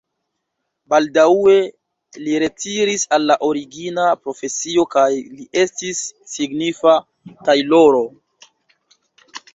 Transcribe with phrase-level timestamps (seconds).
[0.93, 1.57] Baldaŭe
[2.27, 6.03] li retiris al la origina profesio kaj li estis
[6.37, 6.99] signifa
[7.51, 8.05] tajloro.